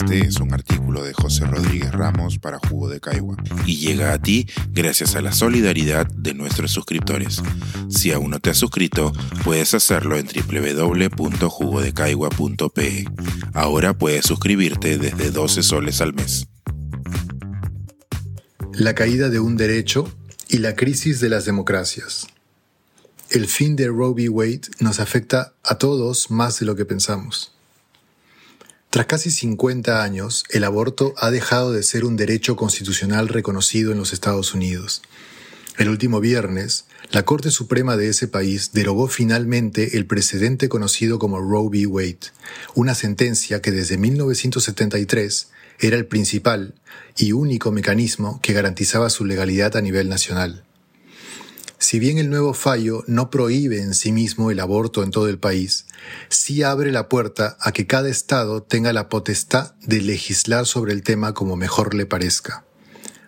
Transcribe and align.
Este 0.00 0.20
es 0.20 0.40
un 0.40 0.54
artículo 0.54 1.04
de 1.04 1.12
José 1.12 1.44
Rodríguez 1.44 1.92
Ramos 1.92 2.38
para 2.38 2.58
Jugo 2.58 2.88
de 2.88 3.00
Caigua 3.00 3.36
y 3.66 3.76
llega 3.76 4.14
a 4.14 4.18
ti 4.18 4.48
gracias 4.70 5.14
a 5.14 5.20
la 5.20 5.30
solidaridad 5.30 6.06
de 6.06 6.32
nuestros 6.32 6.70
suscriptores. 6.70 7.42
Si 7.90 8.10
aún 8.10 8.30
no 8.30 8.40
te 8.40 8.48
has 8.48 8.56
suscrito, 8.56 9.12
puedes 9.44 9.74
hacerlo 9.74 10.16
en 10.16 10.26
www.jugodecaigua.pe. 10.26 13.04
Ahora 13.52 13.92
puedes 13.92 14.24
suscribirte 14.24 14.96
desde 14.96 15.30
12 15.30 15.62
soles 15.62 16.00
al 16.00 16.14
mes. 16.14 16.48
La 18.72 18.94
caída 18.94 19.28
de 19.28 19.38
un 19.38 19.58
derecho 19.58 20.10
y 20.48 20.56
la 20.58 20.76
crisis 20.76 21.20
de 21.20 21.28
las 21.28 21.44
democracias. 21.44 22.26
El 23.28 23.46
fin 23.46 23.76
de 23.76 23.88
Roe 23.88 24.14
v. 24.14 24.30
Wade 24.30 24.62
nos 24.80 24.98
afecta 24.98 25.52
a 25.62 25.76
todos 25.76 26.30
más 26.30 26.58
de 26.58 26.64
lo 26.64 26.74
que 26.74 26.86
pensamos. 26.86 27.52
Tras 28.90 29.06
casi 29.06 29.30
50 29.30 30.02
años, 30.02 30.42
el 30.50 30.64
aborto 30.64 31.14
ha 31.16 31.30
dejado 31.30 31.70
de 31.70 31.84
ser 31.84 32.04
un 32.04 32.16
derecho 32.16 32.56
constitucional 32.56 33.28
reconocido 33.28 33.92
en 33.92 33.98
los 33.98 34.12
Estados 34.12 34.52
Unidos. 34.52 35.02
El 35.78 35.88
último 35.88 36.18
viernes, 36.18 36.86
la 37.12 37.24
Corte 37.24 37.52
Suprema 37.52 37.96
de 37.96 38.08
ese 38.08 38.26
país 38.26 38.72
derogó 38.72 39.06
finalmente 39.06 39.96
el 39.96 40.06
precedente 40.06 40.68
conocido 40.68 41.20
como 41.20 41.38
Roe 41.38 41.68
v. 41.68 41.86
Wade, 41.86 42.18
una 42.74 42.96
sentencia 42.96 43.62
que 43.62 43.70
desde 43.70 43.96
1973 43.96 45.50
era 45.78 45.96
el 45.96 46.06
principal 46.06 46.74
y 47.16 47.30
único 47.30 47.70
mecanismo 47.70 48.40
que 48.42 48.54
garantizaba 48.54 49.08
su 49.08 49.24
legalidad 49.24 49.76
a 49.76 49.82
nivel 49.82 50.08
nacional. 50.08 50.64
Si 51.80 51.98
bien 51.98 52.18
el 52.18 52.28
nuevo 52.28 52.52
fallo 52.52 53.04
no 53.06 53.30
prohíbe 53.30 53.80
en 53.80 53.94
sí 53.94 54.12
mismo 54.12 54.50
el 54.50 54.60
aborto 54.60 55.02
en 55.02 55.10
todo 55.10 55.28
el 55.28 55.38
país, 55.38 55.86
sí 56.28 56.62
abre 56.62 56.92
la 56.92 57.08
puerta 57.08 57.56
a 57.58 57.72
que 57.72 57.86
cada 57.86 58.10
Estado 58.10 58.62
tenga 58.62 58.92
la 58.92 59.08
potestad 59.08 59.74
de 59.80 60.02
legislar 60.02 60.66
sobre 60.66 60.92
el 60.92 61.02
tema 61.02 61.32
como 61.32 61.56
mejor 61.56 61.94
le 61.94 62.04
parezca. 62.04 62.66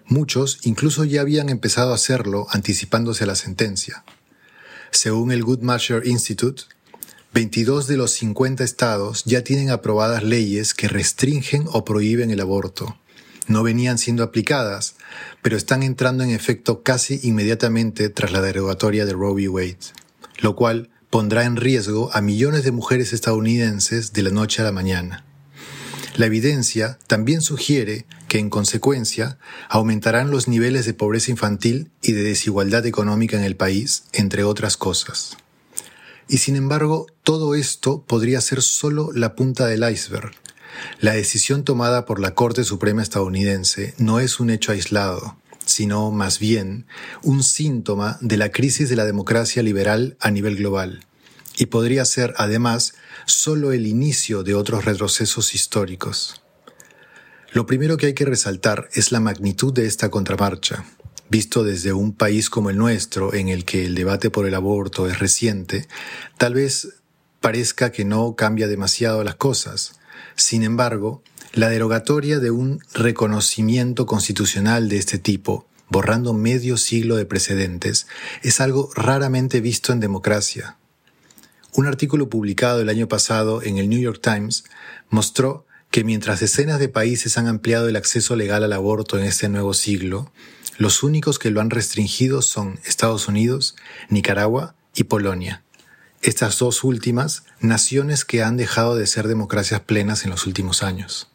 Muchos 0.05 0.59
incluso 0.65 1.05
ya 1.05 1.23
habían 1.23 1.49
empezado 1.49 1.93
a 1.93 1.95
hacerlo 1.95 2.47
anticipándose 2.51 3.25
a 3.25 3.29
la 3.29 3.37
sentencia. 3.37 4.05
Según 4.91 5.33
el 5.33 5.43
Guttmacher 5.43 6.07
Institute, 6.07 6.65
22 7.33 7.87
de 7.87 7.97
los 7.97 8.11
50 8.11 8.65
estados 8.65 9.25
ya 9.25 9.43
tienen 9.43 9.71
aprobadas 9.71 10.23
leyes 10.25 10.75
que 10.75 10.89
restringen 10.89 11.65
o 11.73 11.87
prohíben 11.87 12.31
el 12.31 12.41
aborto 12.43 12.99
no 13.49 13.63
venían 13.63 13.99
siendo 13.99 14.23
aplicadas, 14.23 14.97
pero 15.43 15.57
están 15.57 15.83
entrando 15.83 16.25
en 16.25 16.31
efecto 16.31 16.83
casi 16.83 17.21
inmediatamente 17.23 18.09
tras 18.09 18.33
la 18.33 18.41
derogatoria 18.41 19.07
de 19.07 19.13
Roe 19.13 19.33
v. 19.35 19.49
Wade, 19.49 19.79
lo 20.41 20.57
cual 20.57 20.91
pondrá 21.11 21.45
en 21.45 21.57
riesgo 21.57 22.11
a 22.15 22.21
millones 22.21 22.65
de 22.65 22.73
mujeres 22.73 23.13
estadounidenses 23.13 24.13
de 24.13 24.23
la 24.23 24.31
noche 24.31 24.63
a 24.63 24.65
la 24.65 24.73
mañana. 24.73 25.25
La 26.17 26.27
evidencia 26.27 26.99
también 27.07 27.41
sugiere 27.41 28.07
que, 28.29 28.39
en 28.39 28.51
consecuencia, 28.51 29.39
aumentarán 29.69 30.31
los 30.31 30.47
niveles 30.49 30.85
de 30.85 30.95
pobreza 30.95 31.31
infantil 31.31 31.91
y 32.03 32.13
de 32.13 32.23
desigualdad 32.23 32.85
económica 32.87 33.37
en 33.37 33.45
el 33.45 33.57
país, 33.57 34.05
entre 34.13 34.45
otras 34.45 34.77
cosas. 34.77 35.37
Y 36.29 36.39
sin 36.39 36.57
embargo, 36.57 37.07
todo 37.25 37.55
esto 37.55 38.03
podría 38.07 38.41
ser 38.41 38.63
solo 38.63 39.11
la 39.15 39.35
punta 39.35 39.67
del 39.67 39.91
iceberg, 39.91 40.33
la 41.01 41.13
decisión 41.13 41.65
tomada 41.65 42.05
por 42.05 42.21
la 42.21 42.35
Corte 42.35 42.65
Suprema 42.65 43.03
estadounidense 43.03 43.95
no 43.99 44.21
es 44.21 44.41
un 44.41 44.51
hecho 44.51 44.73
aislado, 44.73 45.37
sino 45.65 46.11
más 46.11 46.39
bien 46.39 46.87
un 47.23 47.43
síntoma 47.43 48.19
de 48.21 48.37
la 48.37 48.51
crisis 48.51 48.89
de 48.89 48.97
la 48.97 49.05
democracia 49.05 49.63
liberal 49.63 50.17
a 50.21 50.31
nivel 50.31 50.57
global, 50.57 51.05
y 51.57 51.67
podría 51.67 52.05
ser 52.05 52.35
además 52.37 52.95
solo 53.27 53.73
el 53.73 53.87
inicio 53.87 54.43
de 54.43 54.55
otros 54.55 54.85
retrocesos 54.85 55.55
históricos. 55.55 56.43
Lo 57.53 57.67
primero 57.67 57.97
que 57.97 58.07
hay 58.07 58.15
que 58.15 58.25
resaltar 58.25 58.89
es 58.95 59.13
la 59.13 59.21
magnitud 59.21 59.73
de 59.73 59.87
esta 59.87 60.11
contramarcha. 60.11 60.87
Visto 61.29 61.65
desde 61.65 61.93
un 61.93 62.15
país 62.15 62.49
como 62.49 62.71
el 62.71 62.79
nuestro, 62.79 63.35
en 63.35 63.49
el 63.49 63.65
que 63.65 63.85
el 63.85 63.95
debate 63.95 64.31
por 64.31 64.47
el 64.47 64.55
aborto 64.55 65.07
es 65.07 65.19
reciente, 65.19 65.87
tal 66.39 66.55
vez 66.55 66.89
parezca 67.41 67.93
que 67.93 68.05
no 68.05 68.37
cambia 68.37 68.69
demasiado 68.69 69.23
las 69.25 69.35
cosas, 69.35 69.99
sin 70.37 70.63
embargo, 70.63 71.23
la 71.53 71.69
derogatoria 71.69 72.39
de 72.39 72.51
un 72.51 72.81
reconocimiento 72.95 74.07
constitucional 74.07 74.89
de 74.89 74.97
este 74.97 75.19
tipo, 75.19 75.67
borrando 75.89 76.33
medio 76.33 76.77
siglo 76.77 77.17
de 77.17 77.27
precedentes, 77.27 78.07
es 78.43 78.61
algo 78.61 78.91
raramente 78.95 79.61
visto 79.61 79.93
en 79.93 80.01
democracia. 80.01 80.77
Un 81.75 81.87
artículo 81.87 82.29
publicado 82.29 82.81
el 82.81 82.89
año 82.89 83.09
pasado 83.09 83.63
en 83.63 83.79
el 83.79 83.89
New 83.89 84.01
York 84.01 84.21
Times 84.23 84.65
mostró 85.11 85.67
que 85.91 86.05
mientras 86.05 86.41
decenas 86.41 86.79
de 86.79 86.89
países 86.89 87.37
han 87.37 87.49
ampliado 87.49 87.89
el 87.89 87.97
acceso 87.97 88.35
legal 88.35 88.65
al 88.65 88.73
aborto 88.73 89.19
en 89.19 89.25
este 89.25 89.49
nuevo 89.51 89.75
siglo, 89.75 90.33
los 90.79 91.03
únicos 91.03 91.39
que 91.39 91.51
lo 91.51 91.61
han 91.61 91.71
restringido 91.71 92.41
son 92.41 92.81
Estados 92.87 93.29
Unidos, 93.29 93.77
Nicaragua 94.09 94.75
y 94.95 95.05
Polonia 95.05 95.63
estas 96.23 96.59
dos 96.59 96.85
últimas 96.85 97.45
naciones 97.61 98.25
que 98.25 98.43
han 98.43 98.57
dejado 98.57 98.97
de 98.97 99.07
ser 99.07 99.29
democracias 99.29 99.81
plenas 99.81 100.25
en 100.25 100.31
los 100.31 100.47
últimos 100.47 100.83
años. 100.83 101.29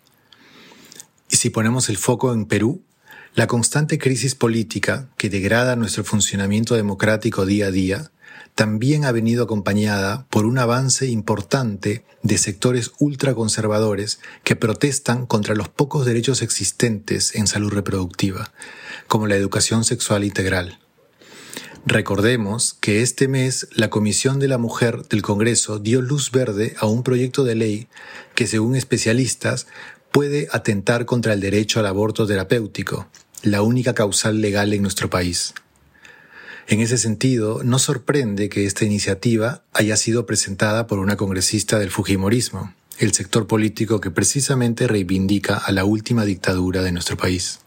Y 1.29 1.35
si 1.35 1.49
ponemos 1.49 1.89
el 1.89 1.97
foco 1.97 2.33
en 2.33 2.45
Perú, 2.45 2.81
la 3.35 3.47
constante 3.47 3.99
crisis 3.99 4.33
política 4.33 5.09
que 5.17 5.29
degrada 5.29 5.75
nuestro 5.75 6.03
funcionamiento 6.03 6.75
democrático 6.75 7.45
día 7.45 7.67
a 7.67 7.71
día 7.71 8.11
también 8.55 9.05
ha 9.05 9.11
venido 9.11 9.43
acompañada 9.43 10.25
por 10.31 10.45
un 10.45 10.57
avance 10.57 11.05
importante 11.05 12.03
de 12.23 12.37
sectores 12.39 12.91
ultraconservadores 12.97 14.19
que 14.43 14.55
protestan 14.55 15.27
contra 15.27 15.53
los 15.53 15.69
pocos 15.69 16.05
derechos 16.05 16.41
existentes 16.41 17.35
en 17.35 17.45
salud 17.45 17.71
reproductiva, 17.71 18.51
como 19.07 19.27
la 19.27 19.35
educación 19.35 19.83
sexual 19.83 20.23
integral. 20.23 20.79
Recordemos 21.89 22.75
que 22.81 23.01
este 23.01 23.29
mes 23.29 23.69
la 23.71 23.89
Comisión 23.89 24.39
de 24.39 24.49
la 24.49 24.57
Mujer 24.57 25.07
del 25.07 25.21
Congreso 25.21 25.79
dio 25.79 26.01
luz 26.01 26.31
verde 26.31 26.75
a 26.79 26.85
un 26.85 27.01
proyecto 27.01 27.45
de 27.45 27.55
ley 27.55 27.87
que, 28.35 28.45
según 28.45 28.75
especialistas, 28.75 29.67
puede 30.11 30.49
atentar 30.51 31.05
contra 31.05 31.31
el 31.31 31.39
derecho 31.39 31.79
al 31.79 31.85
aborto 31.85 32.27
terapéutico, 32.27 33.07
la 33.41 33.61
única 33.61 33.93
causal 33.93 34.41
legal 34.41 34.73
en 34.73 34.81
nuestro 34.81 35.09
país. 35.09 35.53
En 36.67 36.81
ese 36.81 36.97
sentido, 36.97 37.63
no 37.63 37.79
sorprende 37.79 38.49
que 38.49 38.65
esta 38.65 38.83
iniciativa 38.83 39.63
haya 39.71 39.95
sido 39.95 40.25
presentada 40.25 40.87
por 40.87 40.99
una 40.99 41.15
congresista 41.15 41.79
del 41.79 41.89
Fujimorismo, 41.89 42.73
el 42.99 43.13
sector 43.13 43.47
político 43.47 44.01
que 44.01 44.11
precisamente 44.11 44.87
reivindica 44.87 45.55
a 45.55 45.71
la 45.71 45.85
última 45.85 46.25
dictadura 46.25 46.83
de 46.83 46.91
nuestro 46.91 47.15
país. 47.15 47.61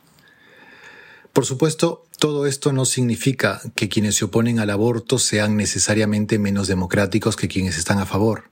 Por 1.33 1.47
supuesto, 1.47 2.05
todo 2.21 2.47
esto 2.47 2.75
no 2.75 2.85
significa 2.85 3.63
que 3.75 3.89
quienes 3.89 4.15
se 4.15 4.27
oponen 4.27 4.61
al 4.61 4.69
aborto 4.69 5.19
sean 5.19 5.57
necesariamente 5.57 6.39
menos 6.39 6.69
democráticos 6.69 7.35
que 7.35 7.49
quienes 7.49 7.79
están 7.79 7.99
a 7.99 8.05
favor, 8.05 8.45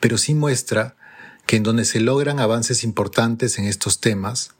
pero 0.00 0.16
sí 0.16 0.32
muestra 0.32 0.96
que 1.46 1.56
en 1.56 1.62
donde 1.62 1.84
se 1.84 2.00
logran 2.00 2.40
avances 2.40 2.84
importantes 2.84 3.58
en 3.58 3.66
estos 3.66 4.00
temas, 4.00 4.52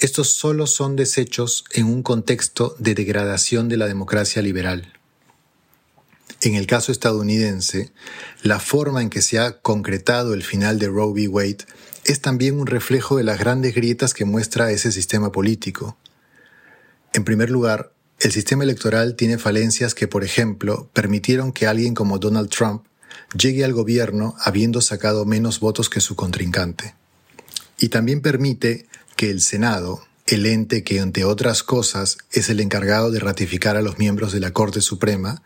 estos 0.00 0.30
solo 0.30 0.66
son 0.66 0.96
desechos 0.96 1.64
en 1.70 1.84
un 1.84 2.02
contexto 2.02 2.74
de 2.78 2.94
degradación 2.94 3.68
de 3.68 3.76
la 3.76 3.86
democracia 3.86 4.40
liberal. 4.40 4.94
En 6.40 6.54
el 6.54 6.66
caso 6.66 6.92
estadounidense, 6.92 7.92
la 8.42 8.58
forma 8.58 9.02
en 9.02 9.10
que 9.10 9.20
se 9.20 9.38
ha 9.38 9.60
concretado 9.60 10.32
el 10.32 10.42
final 10.42 10.78
de 10.78 10.86
Roe 10.88 11.12
v. 11.12 11.28
Wade 11.28 11.66
es 12.04 12.22
también 12.22 12.58
un 12.58 12.66
reflejo 12.66 13.18
de 13.18 13.24
las 13.24 13.38
grandes 13.38 13.74
grietas 13.74 14.14
que 14.14 14.24
muestra 14.24 14.70
ese 14.70 14.92
sistema 14.92 15.30
político. 15.30 15.98
En 17.16 17.24
primer 17.24 17.48
lugar, 17.48 17.94
el 18.20 18.30
sistema 18.30 18.62
electoral 18.62 19.16
tiene 19.16 19.38
falencias 19.38 19.94
que, 19.94 20.06
por 20.06 20.22
ejemplo, 20.22 20.90
permitieron 20.92 21.50
que 21.50 21.66
alguien 21.66 21.94
como 21.94 22.18
Donald 22.18 22.50
Trump 22.50 22.84
llegue 23.34 23.64
al 23.64 23.72
gobierno 23.72 24.34
habiendo 24.38 24.82
sacado 24.82 25.24
menos 25.24 25.58
votos 25.58 25.88
que 25.88 26.02
su 26.02 26.14
contrincante. 26.14 26.94
Y 27.78 27.88
también 27.88 28.20
permite 28.20 28.84
que 29.16 29.30
el 29.30 29.40
Senado, 29.40 30.02
el 30.26 30.44
ente 30.44 30.84
que, 30.84 30.98
entre 30.98 31.24
otras 31.24 31.62
cosas, 31.62 32.18
es 32.32 32.50
el 32.50 32.60
encargado 32.60 33.10
de 33.10 33.18
ratificar 33.18 33.78
a 33.78 33.82
los 33.82 33.98
miembros 33.98 34.30
de 34.32 34.40
la 34.40 34.50
Corte 34.50 34.82
Suprema, 34.82 35.42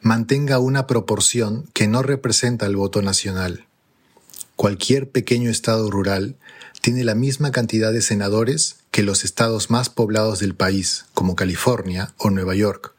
mantenga 0.00 0.58
una 0.58 0.88
proporción 0.88 1.68
que 1.72 1.86
no 1.86 2.02
representa 2.02 2.66
el 2.66 2.74
voto 2.74 3.00
nacional. 3.00 3.66
Cualquier 4.56 5.08
pequeño 5.08 5.50
estado 5.50 5.88
rural 5.88 6.34
tiene 6.82 7.04
la 7.04 7.14
misma 7.14 7.52
cantidad 7.52 7.92
de 7.92 8.02
senadores 8.02 8.76
que 8.90 9.04
los 9.04 9.24
estados 9.24 9.70
más 9.70 9.88
poblados 9.88 10.40
del 10.40 10.56
país, 10.56 11.04
como 11.14 11.36
California 11.36 12.12
o 12.18 12.28
Nueva 12.28 12.56
York, 12.56 12.92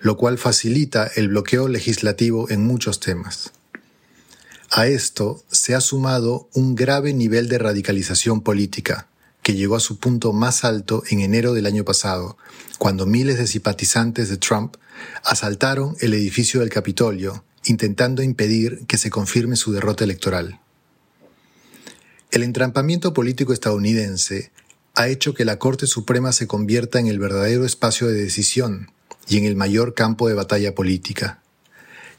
lo 0.00 0.18
cual 0.18 0.36
facilita 0.36 1.10
el 1.16 1.28
bloqueo 1.28 1.66
legislativo 1.66 2.50
en 2.50 2.66
muchos 2.66 3.00
temas. 3.00 3.52
A 4.70 4.86
esto 4.86 5.42
se 5.50 5.74
ha 5.74 5.80
sumado 5.80 6.50
un 6.52 6.74
grave 6.74 7.14
nivel 7.14 7.48
de 7.48 7.56
radicalización 7.56 8.42
política, 8.42 9.08
que 9.42 9.54
llegó 9.54 9.76
a 9.76 9.80
su 9.80 9.98
punto 9.98 10.34
más 10.34 10.62
alto 10.62 11.02
en 11.08 11.20
enero 11.20 11.54
del 11.54 11.64
año 11.64 11.84
pasado, 11.86 12.36
cuando 12.76 13.06
miles 13.06 13.38
de 13.38 13.46
simpatizantes 13.46 14.28
de 14.28 14.36
Trump 14.36 14.76
asaltaron 15.24 15.96
el 16.00 16.12
edificio 16.12 16.60
del 16.60 16.68
Capitolio, 16.68 17.44
intentando 17.64 18.22
impedir 18.22 18.84
que 18.86 18.98
se 18.98 19.08
confirme 19.08 19.56
su 19.56 19.72
derrota 19.72 20.04
electoral. 20.04 20.61
El 22.32 22.42
entrampamiento 22.42 23.12
político 23.12 23.52
estadounidense 23.52 24.52
ha 24.94 25.08
hecho 25.08 25.34
que 25.34 25.44
la 25.44 25.58
Corte 25.58 25.86
Suprema 25.86 26.32
se 26.32 26.46
convierta 26.46 26.98
en 26.98 27.06
el 27.06 27.18
verdadero 27.18 27.66
espacio 27.66 28.08
de 28.08 28.14
decisión 28.14 28.90
y 29.28 29.36
en 29.36 29.44
el 29.44 29.54
mayor 29.54 29.92
campo 29.92 30.28
de 30.28 30.34
batalla 30.34 30.74
política. 30.74 31.42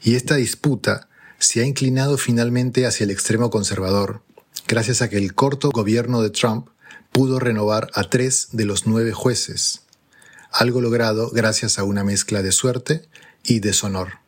Y 0.04 0.14
esta 0.14 0.36
disputa 0.36 1.08
se 1.40 1.62
ha 1.62 1.66
inclinado 1.66 2.16
finalmente 2.16 2.86
hacia 2.86 3.02
el 3.02 3.10
extremo 3.10 3.50
conservador, 3.50 4.22
gracias 4.68 5.02
a 5.02 5.08
que 5.08 5.18
el 5.18 5.34
corto 5.34 5.70
gobierno 5.70 6.22
de 6.22 6.30
Trump 6.30 6.68
pudo 7.10 7.40
renovar 7.40 7.90
a 7.94 8.04
tres 8.04 8.50
de 8.52 8.66
los 8.66 8.86
nueve 8.86 9.10
jueces, 9.10 9.82
algo 10.52 10.80
logrado 10.80 11.30
gracias 11.30 11.76
a 11.76 11.82
una 11.82 12.04
mezcla 12.04 12.40
de 12.40 12.52
suerte 12.52 13.08
y 13.42 13.58
deshonor. 13.58 14.20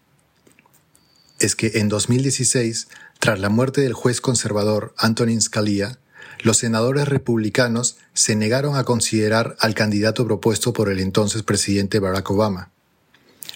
Es 1.39 1.55
que 1.55 1.73
en 1.75 1.89
2016 1.89 2.89
tras 3.27 3.41
la 3.41 3.49
muerte 3.49 3.81
del 3.81 3.93
juez 3.93 4.21
conservador 4.21 4.95
Antonin 4.97 5.43
Scalia, 5.43 5.99
los 6.45 6.59
senadores 6.59 7.09
republicanos 7.09 7.97
se 8.15 8.37
negaron 8.37 8.77
a 8.77 8.85
considerar 8.85 9.57
al 9.59 9.75
candidato 9.75 10.25
propuesto 10.25 10.73
por 10.73 10.93
el 10.93 11.01
entonces 11.01 11.43
presidente 11.43 11.99
Barack 11.99 12.31
Obama, 12.31 12.71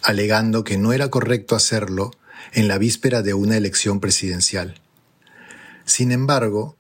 alegando 0.03 0.65
que 0.65 0.77
no 0.77 0.93
era 0.93 1.09
correcto 1.09 1.55
hacerlo 1.55 2.11
en 2.53 2.67
la 2.67 2.79
víspera 2.79 3.23
de 3.23 3.33
una 3.33 3.57
elección 3.57 4.01
presidencial. 4.01 4.81
Sin 5.85 6.11
embargo, 6.11 6.75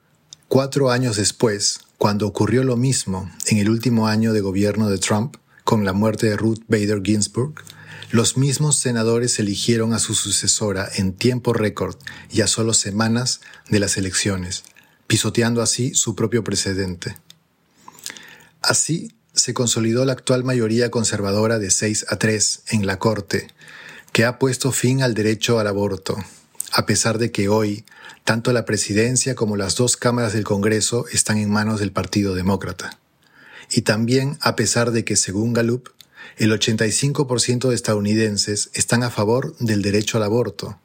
cuatro 0.48 0.90
años 0.90 1.14
después, 1.14 1.82
cuando 1.96 2.26
ocurrió 2.26 2.64
lo 2.64 2.76
mismo 2.76 3.30
en 3.46 3.58
el 3.58 3.70
último 3.70 4.08
año 4.08 4.32
de 4.32 4.40
gobierno 4.40 4.90
de 4.90 4.98
Trump, 4.98 5.36
con 5.62 5.84
la 5.84 5.92
muerte 5.92 6.28
de 6.28 6.36
Ruth 6.36 6.64
Bader 6.66 7.02
Ginsburg, 7.04 7.54
los 8.10 8.36
mismos 8.36 8.78
senadores 8.78 9.38
eligieron 9.38 9.92
a 9.94 9.98
su 9.98 10.14
sucesora 10.14 10.88
en 10.96 11.12
tiempo 11.12 11.52
récord 11.52 11.96
y 12.30 12.40
a 12.40 12.46
solo 12.46 12.74
semanas 12.74 13.40
de 13.68 13.80
las 13.80 13.96
elecciones, 13.96 14.64
pisoteando 15.06 15.62
así 15.62 15.94
su 15.94 16.14
propio 16.14 16.42
precedente. 16.42 17.16
Así 18.62 19.12
se 19.32 19.54
consolidó 19.54 20.04
la 20.04 20.12
actual 20.12 20.44
mayoría 20.44 20.90
conservadora 20.90 21.58
de 21.58 21.70
6 21.70 22.06
a 22.08 22.16
3 22.16 22.62
en 22.70 22.86
la 22.86 22.98
Corte, 22.98 23.48
que 24.12 24.24
ha 24.24 24.38
puesto 24.38 24.72
fin 24.72 25.02
al 25.02 25.14
derecho 25.14 25.60
al 25.60 25.66
aborto, 25.66 26.16
a 26.72 26.86
pesar 26.86 27.18
de 27.18 27.30
que 27.30 27.48
hoy 27.48 27.84
tanto 28.24 28.52
la 28.52 28.64
presidencia 28.64 29.34
como 29.34 29.56
las 29.56 29.76
dos 29.76 29.96
cámaras 29.96 30.32
del 30.32 30.44
Congreso 30.44 31.06
están 31.12 31.38
en 31.38 31.50
manos 31.50 31.80
del 31.80 31.92
Partido 31.92 32.34
Demócrata. 32.34 32.98
Y 33.70 33.82
también 33.82 34.36
a 34.40 34.56
pesar 34.56 34.90
de 34.90 35.04
que, 35.04 35.16
según 35.16 35.52
Gallup, 35.52 35.88
el 36.36 36.52
85% 36.52 37.68
de 37.68 37.74
estadounidenses 37.74 38.70
están 38.74 39.02
a 39.02 39.10
favor 39.10 39.56
del 39.58 39.82
derecho 39.82 40.16
al 40.16 40.24
aborto, 40.24 40.78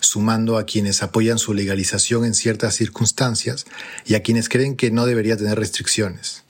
sumando 0.00 0.58
a 0.58 0.66
quienes 0.66 1.02
apoyan 1.02 1.38
su 1.38 1.54
legalización 1.54 2.24
en 2.24 2.34
ciertas 2.34 2.74
circunstancias 2.74 3.66
y 4.06 4.14
a 4.14 4.22
quienes 4.22 4.48
creen 4.48 4.76
que 4.76 4.90
no 4.90 5.06
debería 5.06 5.36
tener 5.36 5.58
restricciones. 5.58 6.44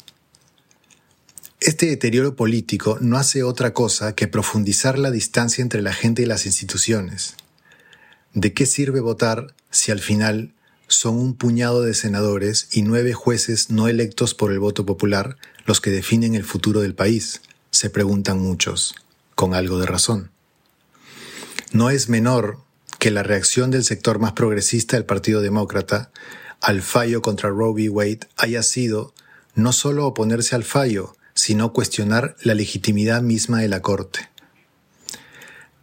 Este 1.61 1.87
deterioro 1.87 2.37
político 2.37 2.97
no 3.03 3.19
hace 3.19 3.43
otra 3.43 3.75
cosa 3.75 4.15
que 4.15 4.29
profundizar 4.29 4.99
la 4.99 5.11
distancia 5.11 5.61
entre 5.61 5.83
la 5.83 5.93
gente 5.93 6.23
y 6.23 6.27
las 6.27 6.47
instituciones. 6.47 7.37
¿De 8.33 8.55
qué 8.55 8.65
sirve 8.65 9.01
votar 9.01 9.55
si 9.71 9.93
al 9.93 10.01
final 10.01 10.55
son 10.87 11.19
un 11.19 11.35
puñado 11.35 11.83
de 11.83 11.95
senadores 11.95 12.69
y 12.73 12.83
nueve 12.83 13.13
jueces 13.13 13.71
no 13.71 13.89
electos 13.89 14.35
por 14.35 14.53
el 14.53 14.59
voto 14.59 14.87
popular 14.87 15.37
los 15.67 15.81
que 15.81 15.91
definen 15.91 16.35
el 16.35 16.45
futuro 16.45 16.81
del 16.81 16.95
país? 16.95 17.43
Se 17.71 17.91
preguntan 17.91 18.39
muchos, 18.39 18.95
con 19.35 19.55
algo 19.55 19.79
de 19.79 19.87
razón. 19.87 20.31
No 21.73 21.91
es 21.91 22.09
menor 22.09 22.59
que 22.99 23.11
la 23.11 23.23
reacción 23.23 23.71
del 23.71 23.85
sector 23.85 24.19
más 24.19 24.33
progresista 24.33 24.97
del 24.97 25.07
Partido 25.07 25.41
Demócrata 25.41 26.11
al 26.61 26.83
fallo 26.83 27.23
contra 27.23 27.49
Roe 27.49 27.73
v. 27.73 27.89
Wade 27.89 28.29
haya 28.37 28.63
sido 28.63 29.15
no 29.55 29.73
solo 29.73 30.07
oponerse 30.07 30.55
al 30.55 30.65
fallo, 30.65 31.17
sino 31.35 31.73
cuestionar 31.73 32.37
la 32.43 32.55
legitimidad 32.55 33.23
misma 33.23 33.61
de 33.61 33.69
la 33.69 33.81
Corte. 33.81 34.29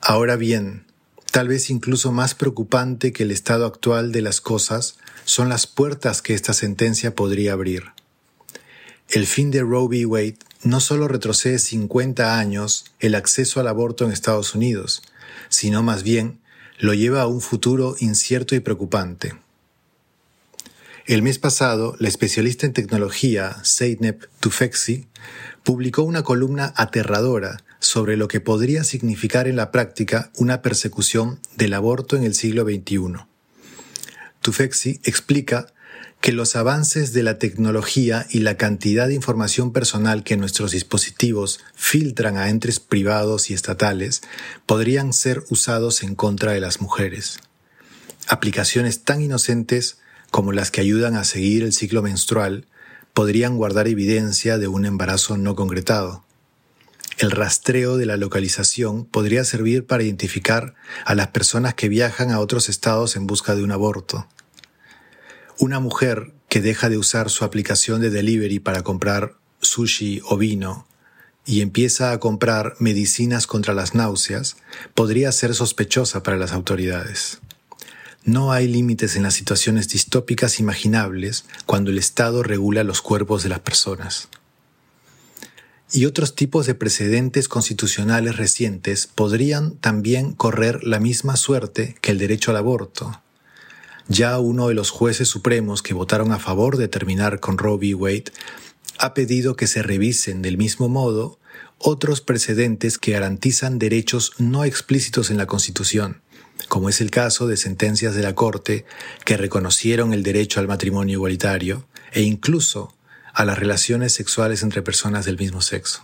Ahora 0.02 0.36
bien, 0.36 0.86
tal 1.32 1.48
vez 1.48 1.70
incluso 1.70 2.12
más 2.12 2.36
preocupante 2.36 3.12
que 3.12 3.24
el 3.24 3.32
estado 3.32 3.66
actual 3.66 4.12
de 4.12 4.22
las 4.22 4.40
cosas 4.40 4.98
son 5.26 5.50
las 5.50 5.68
puertas 5.68 6.22
que 6.22 6.34
esta 6.34 6.54
sentencia 6.54 7.16
podría 7.16 7.54
abrir. 7.54 7.86
El 9.10 9.26
fin 9.26 9.52
de 9.52 9.62
Roe 9.62 9.88
v. 9.88 10.06
Wade 10.06 10.38
no 10.68 10.80
solo 10.80 11.08
retrocede 11.08 11.60
50 11.60 12.38
años 12.38 12.86
el 13.00 13.16
acceso 13.16 13.60
al 13.60 13.68
aborto 13.68 14.06
en 14.06 14.12
Estados 14.12 14.54
Unidos, 14.54 15.02
sino 15.50 15.82
más 15.84 16.04
bien 16.04 16.40
lo 16.78 16.94
lleva 16.94 17.22
a 17.22 17.28
un 17.28 17.42
futuro 17.42 17.96
incierto 18.00 18.56
y 18.56 18.60
preocupante. 18.60 19.34
El 21.06 21.22
mes 21.22 21.40
pasado, 21.40 21.96
la 22.00 22.10
especialista 22.10 22.66
en 22.66 22.74
tecnología 22.74 23.56
Zeynep 23.64 24.26
Tufekci 24.42 25.08
publicó 25.64 26.04
una 26.04 26.24
columna 26.24 26.74
aterradora 26.76 27.64
sobre 27.80 28.18
lo 28.18 28.28
que 28.28 28.42
podría 28.42 28.84
significar 28.84 29.48
en 29.48 29.56
la 29.56 29.72
práctica 29.72 30.32
una 30.36 30.62
persecución 30.62 31.40
del 31.56 31.74
aborto 31.74 32.18
en 32.18 32.24
el 32.24 32.36
siglo 32.36 32.66
XXI. 32.66 33.26
Tufekci 34.42 35.00
explica 35.04 35.68
que 36.22 36.32
los 36.32 36.56
avances 36.56 37.14
de 37.14 37.24
la 37.24 37.38
tecnología 37.38 38.26
y 38.30 38.40
la 38.40 38.58
cantidad 38.58 39.08
de 39.08 39.14
información 39.14 39.72
personal 39.72 40.24
que 40.24 40.38
nuestros 40.38 40.72
dispositivos 40.72 41.60
filtran 41.76 42.38
a 42.38 42.50
entes 42.50 42.80
privados 42.80 43.50
y 43.50 43.54
estatales 43.54 44.22
podrían 44.66 45.14
ser 45.14 45.44
usados 45.50 46.04
en 46.04 46.16
contra 46.16 46.54
de 46.54 46.60
las 46.60 46.82
mujeres. 46.82 47.40
Aplicaciones 48.28 49.04
tan 49.04 49.22
inocentes 49.22 50.00
como 50.32 50.52
las 50.52 50.72
que 50.72 50.82
ayudan 50.82 51.16
a 51.16 51.24
seguir 51.24 51.64
el 51.64 51.72
ciclo 51.72 52.02
menstrual 52.02 52.66
podrían 53.14 53.56
guardar 53.56 53.88
evidencia 53.88 54.58
de 54.58 54.68
un 54.68 54.86
embarazo 54.86 55.38
no 55.38 55.56
concretado. 55.56 56.24
El 57.18 57.32
rastreo 57.32 57.98
de 57.98 58.06
la 58.06 58.18
localización 58.18 59.06
podría 59.06 59.44
servir 59.44 59.86
para 59.86 60.04
identificar 60.04 60.76
a 61.06 61.16
las 61.16 61.30
personas 61.30 61.74
que 61.74 61.90
viajan 61.90 62.32
a 62.32 62.40
otros 62.40 62.70
estados 62.70 63.16
en 63.16 63.26
busca 63.26 63.56
de 63.56 63.64
un 63.64 63.72
aborto 63.72 64.28
una 65.60 65.80
mujer 65.80 66.34
que 66.50 66.62
deja 66.62 66.90
de 66.90 66.98
usar 66.98 67.30
su 67.30 67.44
aplicación 67.44 68.02
de 68.02 68.10
delivery 68.10 68.60
para 68.60 68.84
comprar 68.84 69.36
sushi 69.62 70.22
o 70.26 70.38
vino 70.38 70.88
y 71.46 71.62
empieza 71.62 72.12
a 72.12 72.20
comprar 72.20 72.76
medicinas 72.80 73.48
contra 73.48 73.74
las 73.74 73.96
náuseas 73.96 74.58
podría 74.94 75.32
ser 75.32 75.56
sospechosa 75.56 76.22
para 76.22 76.38
las 76.38 76.52
autoridades. 76.52 77.40
No 78.24 78.52
hay 78.52 78.68
límites 78.68 79.16
en 79.16 79.24
las 79.24 79.36
situaciones 79.36 79.88
distópicas 79.88 80.60
imaginables 80.60 81.46
cuando 81.66 81.92
el 81.92 81.98
Estado 81.98 82.44
regula 82.44 82.84
los 82.84 83.02
cuerpos 83.02 83.44
de 83.44 83.50
las 83.50 83.62
personas. 83.62 84.28
Y 85.94 86.04
otros 86.04 86.36
tipos 86.36 86.66
de 86.66 86.76
precedentes 86.76 87.48
constitucionales 87.48 88.36
recientes 88.36 89.08
podrían 89.08 89.78
también 89.78 90.34
correr 90.34 90.84
la 90.84 91.00
misma 91.00 91.38
suerte 91.38 91.96
que 92.02 92.12
el 92.12 92.18
derecho 92.18 92.52
al 92.52 92.58
aborto, 92.58 93.22
ya 94.08 94.40
uno 94.40 94.68
de 94.68 94.74
los 94.74 94.90
jueces 94.90 95.28
supremos 95.28 95.82
que 95.82 95.94
votaron 95.94 96.32
a 96.32 96.40
favor 96.40 96.78
de 96.78 96.88
terminar 96.88 97.40
con 97.40 97.58
Roe 97.58 97.78
v. 97.78 97.96
Wade 97.96 98.32
ha 99.00 99.14
pedido 99.14 99.56
que 99.56 99.68
se 99.68 99.84
revisen 99.84 100.42
del 100.42 100.58
mismo 100.58 100.90
modo 100.90 101.40
otros 101.78 102.22
precedentes 102.22 102.98
que 102.98 103.12
garantizan 103.12 103.80
derechos 103.80 104.34
no 104.40 104.64
explícitos 104.64 105.30
en 105.30 105.38
la 105.38 105.46
Constitución, 105.46 106.22
como 106.68 106.90
es 106.90 107.02
el 107.02 107.12
caso 107.12 107.48
de 107.48 107.58
sentencias 107.58 108.16
de 108.16 108.24
la 108.24 108.34
Corte 108.34 108.86
que 109.26 109.38
reconocieron 109.38 110.14
el 110.14 110.24
derecho 110.24 110.60
al 110.60 110.68
matrimonio 110.68 111.14
igualitario 111.14 111.88
e 112.12 112.22
incluso 112.22 112.96
a 113.34 113.46
las 113.46 113.60
relaciones 113.60 114.14
sexuales 114.14 114.64
entre 114.64 114.82
personas 114.82 115.26
del 115.26 115.38
mismo 115.38 115.62
sexo. 115.62 116.04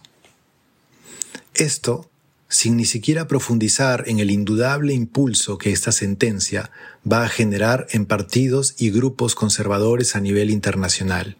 Esto 1.56 2.10
sin 2.54 2.78
ni 2.78 2.86
siquiera 2.86 3.28
profundizar 3.28 4.04
en 4.06 4.20
el 4.20 4.30
indudable 4.30 4.94
impulso 4.94 5.58
que 5.58 5.72
esta 5.72 5.92
sentencia 5.92 6.70
va 7.12 7.24
a 7.24 7.28
generar 7.28 7.88
en 7.90 8.06
partidos 8.06 8.76
y 8.78 8.92
grupos 8.92 9.34
conservadores 9.34 10.16
a 10.16 10.20
nivel 10.20 10.52
internacional. 10.52 11.36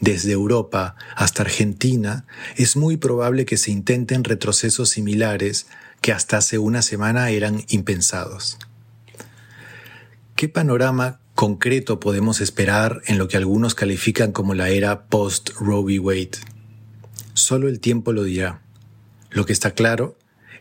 Desde 0.00 0.32
Europa 0.32 0.96
hasta 1.14 1.42
Argentina, 1.42 2.24
es 2.56 2.74
muy 2.74 2.96
probable 2.96 3.44
que 3.44 3.58
se 3.58 3.70
intenten 3.70 4.24
retrocesos 4.24 4.88
similares 4.88 5.66
que 6.00 6.12
hasta 6.12 6.38
hace 6.38 6.56
una 6.56 6.80
semana 6.80 7.28
eran 7.28 7.62
impensados. 7.68 8.56
¿Qué 10.36 10.48
panorama 10.48 11.20
concreto 11.34 12.00
podemos 12.00 12.40
esperar 12.40 13.02
en 13.04 13.18
lo 13.18 13.28
que 13.28 13.36
algunos 13.36 13.74
califican 13.74 14.32
como 14.32 14.54
la 14.54 14.70
era 14.70 15.04
post-Roe 15.04 15.82
v. 15.82 15.98
Wade? 15.98 16.38
Solo 17.34 17.68
el 17.68 17.78
tiempo 17.78 18.14
lo 18.14 18.22
dirá. 18.22 18.62
Lo 19.30 19.44
que 19.44 19.52
está 19.52 19.72
claro 19.72 20.16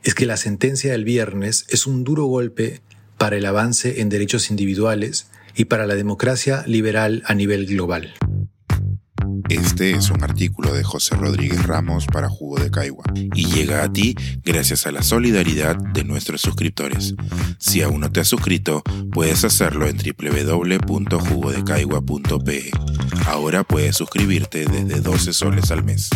es 0.05 0.15
que 0.15 0.25
la 0.25 0.37
sentencia 0.37 0.93
del 0.93 1.03
viernes 1.03 1.65
es 1.69 1.85
un 1.87 2.05
duro 2.05 2.25
golpe 2.25 2.81
para 3.17 3.37
el 3.37 3.45
avance 3.45 4.01
en 4.01 4.09
derechos 4.09 4.51
individuales 4.51 5.29
y 5.55 5.65
para 5.65 5.87
la 5.87 5.95
democracia 5.95 6.63
liberal 6.67 7.23
a 7.25 7.33
nivel 7.33 7.65
global. 7.65 8.13
Este 9.49 9.91
es 9.91 10.09
un 10.11 10.23
artículo 10.23 10.73
de 10.73 10.83
José 10.83 11.15
Rodríguez 11.15 11.65
Ramos 11.65 12.05
para 12.05 12.29
Jugo 12.29 12.59
de 12.59 12.69
Caigua 12.69 13.05
y 13.15 13.47
llega 13.47 13.83
a 13.83 13.91
ti 13.91 14.15
gracias 14.43 14.85
a 14.85 14.91
la 14.91 15.01
solidaridad 15.01 15.75
de 15.75 16.03
nuestros 16.03 16.41
suscriptores. 16.41 17.15
Si 17.57 17.81
aún 17.81 18.01
no 18.01 18.11
te 18.11 18.19
has 18.19 18.27
suscrito, 18.27 18.83
puedes 19.11 19.43
hacerlo 19.43 19.87
en 19.87 19.97
www.jugodecaigua.pe. 19.97 22.69
Ahora 23.25 23.63
puedes 23.63 23.95
suscribirte 23.95 24.65
desde 24.65 25.01
12 25.01 25.33
soles 25.33 25.71
al 25.71 25.83
mes. 25.83 26.11